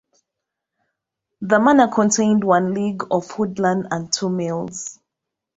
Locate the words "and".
3.91-4.11